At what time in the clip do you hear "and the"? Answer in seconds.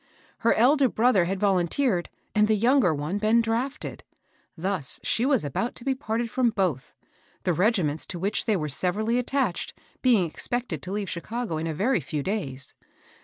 2.33-2.55